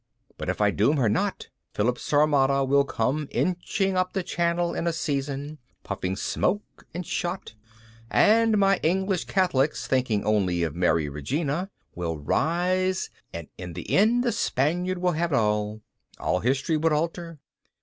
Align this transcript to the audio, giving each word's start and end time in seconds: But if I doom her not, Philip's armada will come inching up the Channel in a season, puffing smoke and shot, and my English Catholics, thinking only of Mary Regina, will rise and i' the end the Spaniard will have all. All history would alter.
But 0.35 0.49
if 0.49 0.61
I 0.61 0.71
doom 0.71 0.97
her 0.97 1.09
not, 1.09 1.49
Philip's 1.75 2.11
armada 2.11 2.65
will 2.65 2.85
come 2.85 3.27
inching 3.29 3.95
up 3.95 4.13
the 4.13 4.23
Channel 4.23 4.73
in 4.73 4.87
a 4.87 4.93
season, 4.93 5.59
puffing 5.83 6.15
smoke 6.15 6.87
and 6.91 7.05
shot, 7.05 7.53
and 8.09 8.57
my 8.57 8.79
English 8.81 9.25
Catholics, 9.25 9.85
thinking 9.85 10.25
only 10.25 10.63
of 10.63 10.73
Mary 10.75 11.07
Regina, 11.07 11.69
will 11.93 12.17
rise 12.17 13.11
and 13.31 13.47
i' 13.59 13.65
the 13.67 13.91
end 13.95 14.23
the 14.23 14.31
Spaniard 14.31 14.97
will 14.97 15.11
have 15.11 15.31
all. 15.33 15.81
All 16.19 16.39
history 16.39 16.77
would 16.77 16.91
alter. 16.93 17.37